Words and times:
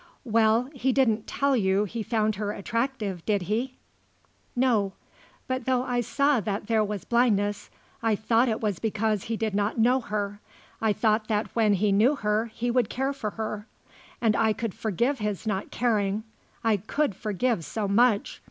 "Well, 0.25 0.67
he 0.73 0.91
didn't 0.91 1.27
tell 1.27 1.55
you 1.55 1.83
he 1.85 2.01
found 2.01 2.37
her 2.37 2.51
attractive, 2.53 3.23
did 3.23 3.43
he?" 3.43 3.75
"No. 4.55 4.93
But 5.47 5.65
though 5.65 5.83
I 5.83 6.01
saw 6.01 6.39
that 6.39 6.65
there 6.65 6.83
was 6.83 7.05
blindness, 7.05 7.69
I 8.01 8.15
thought 8.15 8.49
it 8.49 8.61
was 8.61 8.79
because 8.79 9.25
he 9.25 9.37
did 9.37 9.53
not 9.53 9.77
know 9.77 9.99
her. 9.99 10.39
I 10.81 10.91
thought 10.91 11.27
that 11.27 11.55
when 11.55 11.75
he 11.75 11.91
knew 11.91 12.15
her 12.15 12.47
he 12.47 12.71
would 12.71 12.89
care 12.89 13.13
for 13.13 13.29
her. 13.37 13.67
And 14.19 14.35
I 14.35 14.53
could 14.53 14.73
forgive 14.73 15.19
his 15.19 15.45
not 15.45 15.69
caring. 15.69 16.23
I 16.63 16.77
could 16.77 17.13
forgive 17.13 17.63
so 17.63 17.87
much. 17.87 18.39